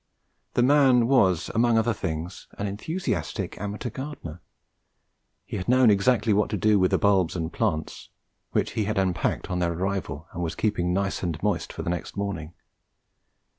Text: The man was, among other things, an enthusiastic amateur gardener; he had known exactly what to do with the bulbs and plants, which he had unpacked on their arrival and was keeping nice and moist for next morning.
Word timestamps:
The 0.55 0.63
man 0.63 1.05
was, 1.07 1.51
among 1.53 1.77
other 1.77 1.93
things, 1.93 2.47
an 2.57 2.65
enthusiastic 2.65 3.55
amateur 3.61 3.91
gardener; 3.91 4.41
he 5.45 5.57
had 5.57 5.69
known 5.69 5.91
exactly 5.91 6.33
what 6.33 6.49
to 6.49 6.57
do 6.57 6.79
with 6.79 6.89
the 6.89 6.97
bulbs 6.97 7.35
and 7.35 7.53
plants, 7.53 8.09
which 8.51 8.71
he 8.71 8.85
had 8.85 8.97
unpacked 8.97 9.51
on 9.51 9.59
their 9.59 9.73
arrival 9.73 10.27
and 10.33 10.41
was 10.41 10.55
keeping 10.55 10.91
nice 10.91 11.21
and 11.21 11.37
moist 11.43 11.71
for 11.71 11.83
next 11.83 12.17
morning. 12.17 12.55